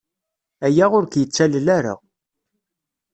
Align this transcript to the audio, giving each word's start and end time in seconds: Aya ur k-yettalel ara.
Aya 0.65 0.85
ur 0.97 1.03
k-yettalel 1.07 1.67
ara. 1.77 1.95